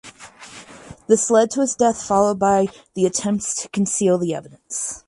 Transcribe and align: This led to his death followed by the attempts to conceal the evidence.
This 1.05 1.29
led 1.29 1.51
to 1.51 1.61
his 1.61 1.75
death 1.75 2.01
followed 2.01 2.39
by 2.39 2.69
the 2.95 3.05
attempts 3.05 3.53
to 3.61 3.69
conceal 3.69 4.17
the 4.17 4.33
evidence. 4.33 4.99